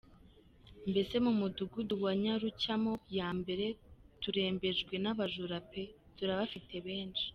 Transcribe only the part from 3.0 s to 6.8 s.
ya Mbere turembejwe n’abajura pe! Turabafite